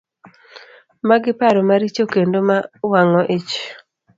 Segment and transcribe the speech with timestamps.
[1.07, 2.57] Magi paro maricho kendo ma
[2.91, 3.51] wang'o ich.